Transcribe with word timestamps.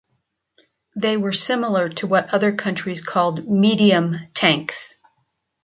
They 0.95 1.15
were 1.15 1.31
similar 1.31 1.87
to 1.87 2.07
what 2.07 2.33
other 2.33 2.53
countries 2.53 3.01
called 3.03 3.47
medium 3.47 4.15
tanks. 4.33 4.95